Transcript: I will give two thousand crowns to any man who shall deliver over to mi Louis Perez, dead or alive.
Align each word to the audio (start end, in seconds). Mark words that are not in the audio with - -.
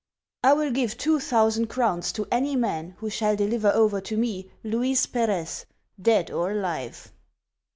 I 0.43 0.53
will 0.53 0.71
give 0.71 0.97
two 0.97 1.19
thousand 1.19 1.67
crowns 1.67 2.11
to 2.13 2.27
any 2.31 2.55
man 2.55 2.95
who 2.97 3.09
shall 3.11 3.35
deliver 3.35 3.69
over 3.69 4.01
to 4.01 4.17
mi 4.17 4.49
Louis 4.63 5.05
Perez, 5.05 5.67
dead 6.01 6.31
or 6.31 6.53
alive. 6.53 7.13